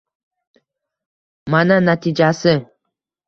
[1.55, 2.57] Mana— natijasi!